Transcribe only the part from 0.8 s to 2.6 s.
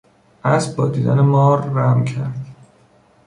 دیدن مار رم کرد.